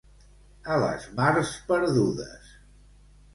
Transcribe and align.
A 0.75 0.77
les 0.83 1.05
mars 1.19 1.51
perdudes. 1.69 2.51